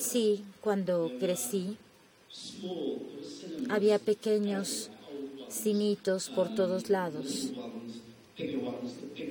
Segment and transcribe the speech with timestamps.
[0.00, 1.76] Sí, cuando crecí
[3.68, 4.88] había pequeños
[5.50, 7.50] cinitos por todos lados,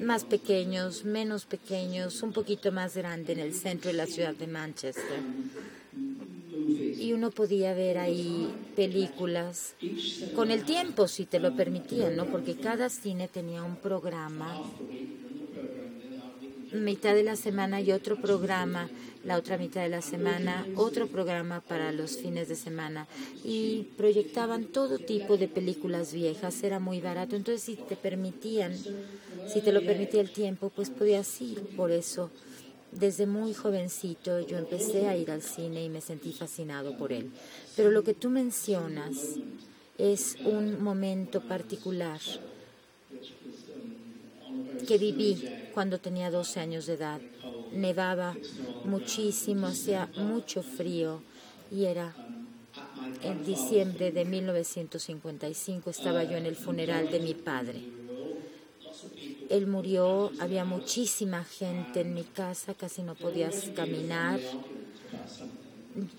[0.02, 4.46] más pequeños, menos pequeños, un poquito más grande en el centro de la ciudad de
[4.46, 5.20] Manchester.
[7.00, 9.74] Y uno podía ver ahí películas
[10.36, 12.26] con el tiempo, si te lo permitían, ¿no?
[12.28, 14.62] Porque cada cine tenía un programa
[16.74, 18.90] mitad de la semana y otro programa
[19.24, 23.08] la otra mitad de la semana, otro programa para los fines de semana.
[23.44, 28.76] Y proyectaban todo tipo de películas viejas, era muy barato, entonces si te permitían,
[29.48, 32.32] si te lo permitía el tiempo, pues podías ir, por eso
[32.92, 37.30] desde muy jovencito yo empecé a ir al cine y me sentí fascinado por él.
[37.76, 39.36] Pero lo que tú mencionas
[39.98, 42.20] es un momento particular
[44.88, 45.38] que viví
[45.74, 47.22] cuando tenía 12 años de edad.
[47.72, 48.36] Nevaba
[48.86, 51.22] muchísimo, hacía mucho frío
[51.72, 52.14] y era
[53.24, 57.82] en diciembre de 1955, estaba yo en el funeral de mi padre.
[59.50, 64.40] Él murió, había muchísima gente en mi casa, casi no podías caminar.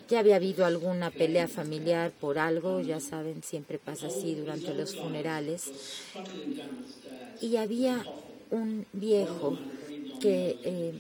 [0.09, 4.97] Ya había habido alguna pelea familiar por algo, ya saben, siempre pasa así durante los
[4.97, 5.71] funerales.
[7.41, 8.05] Y había
[8.51, 9.59] un viejo
[10.21, 10.93] que eh,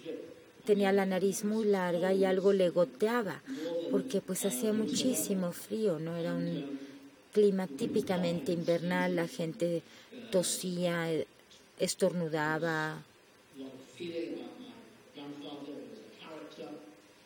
[0.64, 3.42] tenía la nariz muy larga y algo le goteaba,
[3.90, 6.16] porque pues hacía muchísimo frío, ¿no?
[6.16, 6.78] Era un
[7.32, 9.82] clima típicamente invernal, la gente
[10.30, 11.08] tosía,
[11.78, 13.02] estornudaba.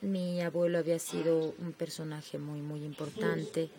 [0.00, 3.70] Mi abuelo había sido un personaje muy, muy importante.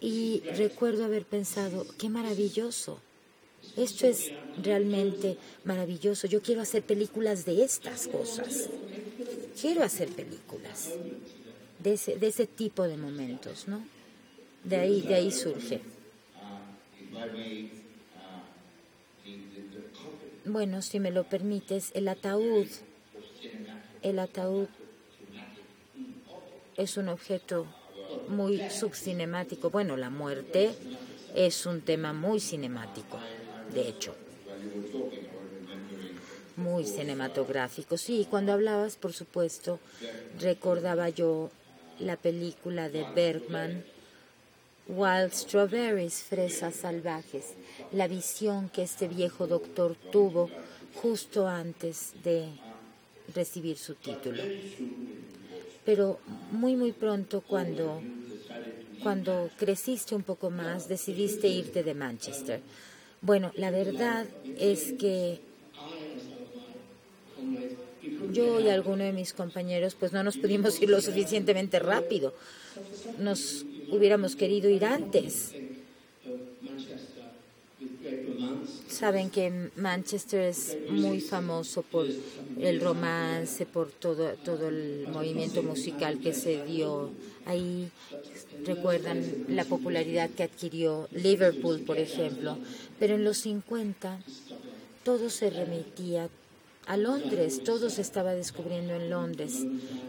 [0.00, 3.00] Y recuerdo haber pensado, qué maravilloso
[3.78, 6.26] esto es realmente maravilloso.
[6.26, 8.68] Yo quiero hacer películas de estas cosas.
[9.60, 10.90] Quiero hacer películas
[11.78, 13.84] de ese, tipo de momentos, ¿no?
[14.64, 15.80] De ahí, de ahí surge.
[20.44, 22.66] Bueno, si me lo permites, el ataúd,
[24.02, 24.66] el ataúd
[26.76, 27.66] es un objeto
[28.28, 29.70] muy subcinemático.
[29.70, 30.70] Bueno, la muerte
[31.34, 33.18] es un tema muy cinemático
[33.78, 34.14] de hecho.
[36.56, 37.96] Muy cinematográfico.
[37.96, 39.78] Sí, cuando hablabas, por supuesto,
[40.40, 41.50] recordaba yo
[42.00, 43.84] la película de Bergman,
[44.88, 47.54] Wild Strawberries, Fresas Salvajes,
[47.92, 50.50] la visión que este viejo doctor tuvo
[51.00, 52.48] justo antes de
[53.34, 54.42] recibir su título.
[55.84, 56.18] Pero
[56.50, 58.02] muy, muy pronto, cuando,
[59.02, 62.60] cuando creciste un poco más, decidiste irte de Manchester.
[63.20, 64.26] Bueno, la verdad
[64.58, 65.40] es que
[68.32, 72.34] yo y alguno de mis compañeros pues no nos pudimos ir lo suficientemente rápido.
[73.18, 75.54] Nos hubiéramos querido ir antes.
[78.88, 82.06] Saben que Manchester es muy famoso por
[82.58, 87.10] el romance, por todo, todo el movimiento musical que se dio
[87.46, 87.90] ahí.
[88.64, 92.56] Recuerdan la popularidad que adquirió Liverpool, por ejemplo.
[92.98, 94.20] Pero en los 50
[95.04, 96.28] todo se remitía
[96.88, 99.66] a Londres, todo se estaba descubriendo en Londres.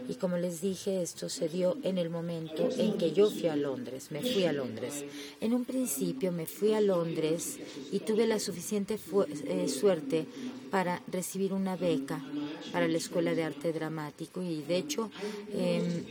[0.08, 3.56] Y como les dije, esto se dio en el momento en que yo fui a
[3.56, 5.04] Londres, me fui a Londres.
[5.42, 7.58] En un principio me fui a Londres
[7.92, 8.98] y tuve la suficiente
[9.44, 10.26] eh, suerte
[10.70, 12.24] para recibir una beca
[12.72, 15.10] para la Escuela de Arte Dramático y de hecho
[15.52, 16.04] em,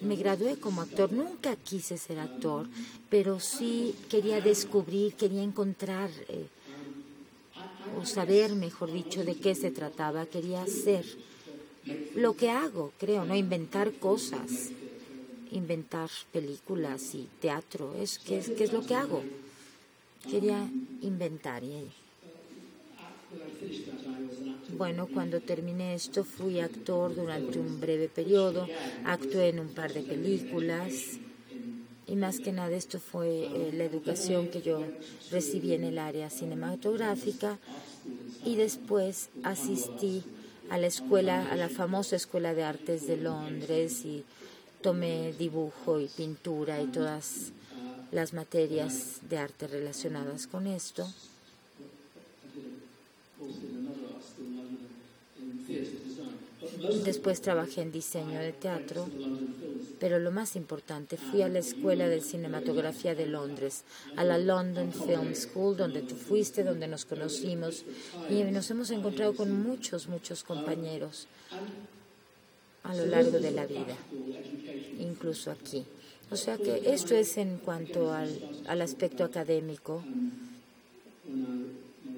[0.00, 1.12] me gradué como actor.
[1.12, 2.66] Nunca quise ser actor,
[3.08, 6.46] pero sí quería descubrir, quería encontrar eh,
[7.98, 10.26] o saber, mejor dicho, de qué se trataba.
[10.26, 11.04] Quería hacer
[12.14, 14.70] lo que hago, creo, no inventar cosas,
[15.50, 17.94] inventar películas y teatro.
[18.00, 19.22] Es que es, es lo que hago.
[20.30, 20.66] Quería
[21.02, 21.90] inventar y
[24.76, 28.66] bueno, cuando terminé esto fui actor durante un breve periodo,
[29.04, 31.18] actué en un par de películas
[32.06, 34.82] y más que nada esto fue eh, la educación que yo
[35.30, 37.58] recibí en el área cinematográfica
[38.44, 40.22] y después asistí
[40.70, 44.24] a la escuela, a la famosa Escuela de Artes de Londres y
[44.82, 47.52] tomé dibujo y pintura y todas
[48.12, 51.08] las materias de arte relacionadas con esto.
[57.04, 59.06] Después trabajé en diseño de teatro,
[60.04, 63.84] pero lo más importante, fui a la Escuela de Cinematografía de Londres,
[64.16, 67.86] a la London Film School, donde tú fuiste, donde nos conocimos
[68.28, 71.26] y nos hemos encontrado con muchos, muchos compañeros.
[72.82, 73.96] a lo largo de la vida,
[74.98, 75.86] incluso aquí.
[76.30, 78.28] O sea que esto es en cuanto al,
[78.66, 80.04] al aspecto académico.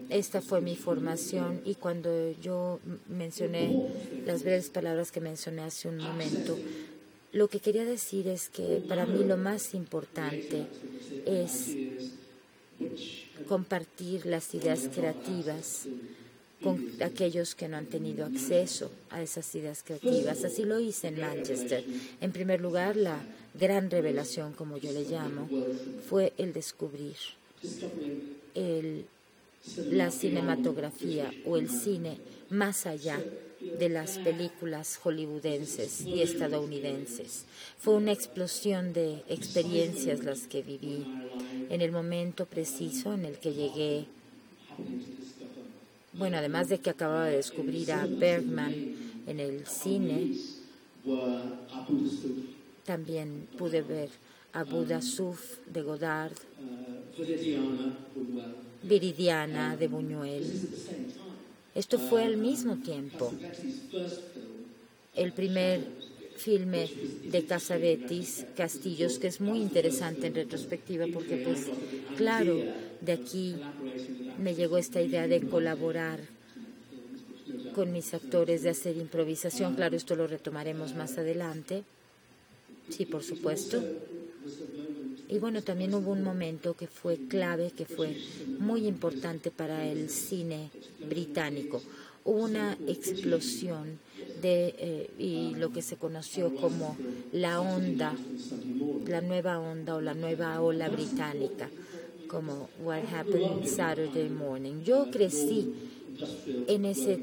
[0.08, 3.90] Esta fue mi formación y cuando yo mencioné
[4.24, 6.58] las breves palabras que mencioné hace un momento,
[7.36, 10.66] lo que quería decir es que para mí lo más importante
[11.26, 11.76] es
[13.46, 15.86] compartir las ideas creativas
[16.62, 20.44] con aquellos que no han tenido acceso a esas ideas creativas.
[20.44, 21.84] Así lo hice en Manchester.
[22.22, 23.20] En primer lugar, la
[23.52, 25.46] gran revelación, como yo le llamo,
[26.08, 27.16] fue el descubrir
[29.90, 32.16] la cinematografía o el cine
[32.48, 33.20] más allá
[33.78, 37.44] de las películas hollywoodenses y estadounidenses.
[37.78, 41.06] Fue una explosión de experiencias las que viví
[41.68, 44.06] en el momento preciso en el que llegué.
[46.12, 48.74] Bueno, además de que acababa de descubrir a Bergman
[49.26, 50.32] en el cine,
[52.84, 54.08] también pude ver
[54.52, 56.32] a Buddha Suf de Godard,
[58.82, 60.44] Viridiana de Buñuel.
[61.76, 63.31] Esto fue al mismo tiempo.
[65.14, 65.81] El primer
[66.37, 66.88] filme
[67.31, 71.67] de Casavetis, Castillos, que es muy interesante en retrospectiva porque, pues,
[72.17, 72.56] claro,
[73.02, 73.56] de aquí
[74.43, 76.20] me llegó esta idea de colaborar
[77.75, 79.75] con mis actores, de hacer improvisación.
[79.75, 81.84] Claro, esto lo retomaremos más adelante.
[82.88, 83.82] Sí, por supuesto.
[85.28, 88.17] Y bueno, también hubo un momento que fue clave, que fue
[88.58, 90.70] muy importante para el cine
[91.08, 91.82] británico.
[92.25, 93.99] Hubo una explosión
[94.43, 96.96] de eh, y lo que se conoció como
[97.32, 98.14] la onda,
[99.06, 101.69] la nueva onda o la nueva ola británica,
[102.29, 104.82] como What Happened Saturday Morning.
[104.84, 105.72] Yo crecí
[106.67, 107.20] en ese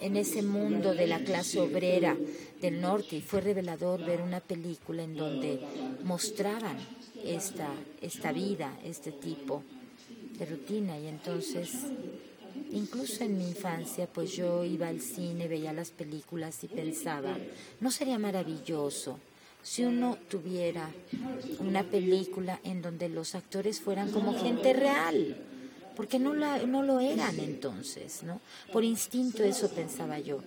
[0.00, 2.16] en ese mundo de la clase obrera
[2.60, 5.60] del norte y fue revelador ver una película en donde
[6.04, 6.76] mostraban
[7.24, 7.68] esta,
[8.00, 9.62] esta vida, este tipo
[10.38, 11.70] de rutina y entonces
[12.72, 17.36] incluso en mi infancia pues yo iba al cine, veía las películas y pensaba,
[17.80, 19.18] ¿no sería maravilloso
[19.62, 20.90] si uno tuviera
[21.60, 25.36] una película en donde los actores fueran como gente real?
[25.98, 28.40] Porque no, la, no lo eran entonces, ¿no?
[28.72, 30.38] Por instinto eso pensaba yo.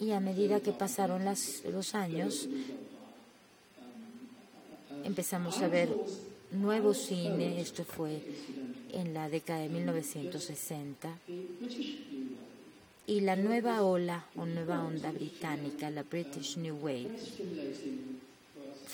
[0.00, 2.48] Y a medida que pasaron los años,
[5.04, 5.90] empezamos a ver
[6.52, 8.22] nuevo cine, esto fue
[8.92, 11.18] en la década de 1960,
[13.06, 17.10] y la nueva ola o nueva onda británica, la British New Wave,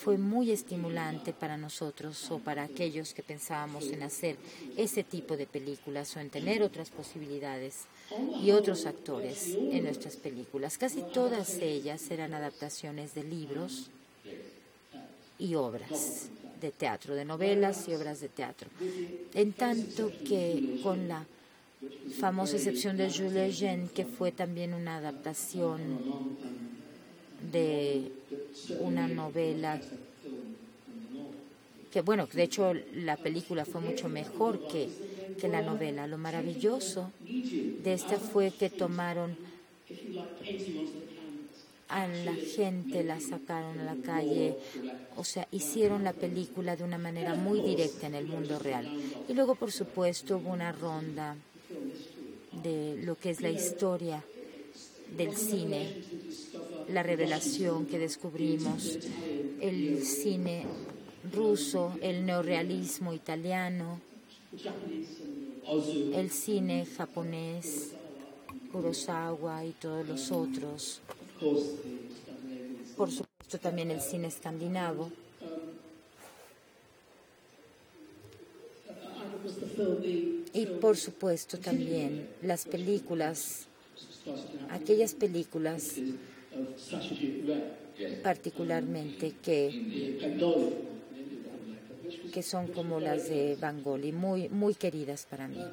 [0.05, 4.37] fue muy estimulante para nosotros o para aquellos que pensábamos en hacer
[4.77, 7.87] ese tipo de películas o en tener otras posibilidades
[8.43, 10.77] y otros actores en nuestras películas.
[10.77, 13.89] Casi todas ellas eran adaptaciones de libros
[15.39, 16.29] y obras
[16.61, 18.69] de teatro, de novelas y obras de teatro.
[19.33, 21.25] En tanto que con la
[22.21, 25.81] famosa excepción de Jules Jean, que fue también una adaptación
[27.53, 28.11] de
[28.81, 29.81] una novela
[31.95, 34.89] que bueno, de hecho la película fue mucho mejor que,
[35.41, 36.09] que la novela.
[36.09, 39.37] Lo maravilloso de esta fue que tomaron
[41.89, 44.57] a la gente, la sacaron a la calle,
[45.17, 48.89] o sea, hicieron la película de una manera muy directa en el mundo real.
[49.29, 51.37] Y luego, por supuesto, hubo una ronda
[52.65, 54.25] de lo que es la historia
[55.17, 56.03] del cine,
[56.89, 58.99] la revelación que descubrimos,
[59.61, 60.65] el cine
[61.33, 64.01] ruso, el neorealismo italiano,
[66.15, 67.93] el cine japonés,
[68.71, 71.01] Kurosawa y todos los otros.
[72.97, 75.11] Por supuesto también el cine escandinavo.
[80.53, 83.67] Y por supuesto también las películas,
[84.71, 85.95] aquellas películas
[88.23, 89.71] particularmente que
[92.35, 95.65] que son como las de Bangoli, muy, muy queridas para mí.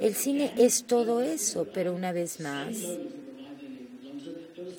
[0.00, 2.76] El cine es todo eso, pero una vez más,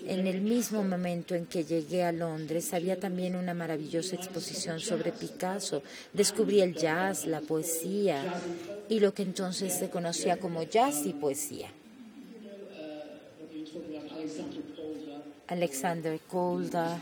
[0.08, 5.12] en el mismo momento en que llegué a Londres había también una maravillosa exposición sobre
[5.12, 5.84] Picasso.
[6.14, 8.34] Descubrí el jazz, la poesía
[8.88, 11.68] y lo que entonces se conocía como jazz y poesía.
[15.48, 17.00] Alexander Kolda,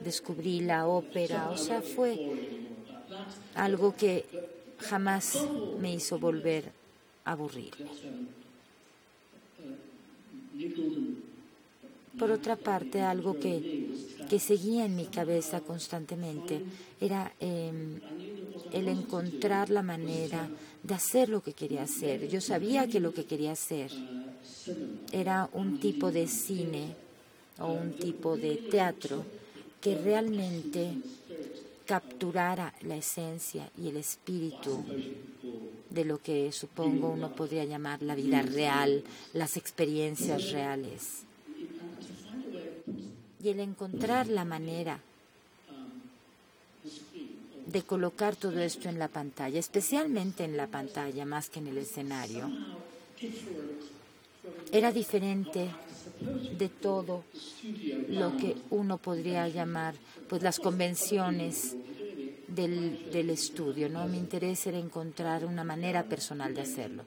[0.00, 2.14] descubrí la ópera, o sea, fue
[3.54, 4.24] algo que
[4.78, 5.38] jamás
[5.80, 6.70] me hizo volver
[7.24, 7.86] a aburrirme.
[12.18, 13.90] Por otra parte, algo que,
[14.30, 16.62] que seguía en mi cabeza constantemente
[16.98, 18.00] era em,
[18.72, 20.48] el encontrar la manera
[20.82, 22.26] de hacer lo que quería hacer.
[22.28, 23.90] Yo sabía que lo que quería hacer
[25.12, 26.94] era un tipo de cine
[27.58, 29.24] o un tipo de teatro
[29.80, 30.94] que realmente
[31.86, 34.84] capturara la esencia y el espíritu
[35.90, 41.22] de lo que supongo uno podría llamar la vida real, las experiencias reales.
[43.42, 45.00] Y el encontrar la manera
[47.66, 51.78] de colocar todo esto en la pantalla, especialmente en la pantalla más que en el
[51.78, 52.50] escenario,
[54.72, 55.68] era diferente
[56.58, 57.24] de todo
[58.08, 59.94] lo que uno podría llamar
[60.28, 61.76] pues las convenciones
[62.48, 63.88] del, del estudio.
[63.88, 64.06] ¿no?
[64.06, 67.04] Mi interés era encontrar una manera personal de hacerlo.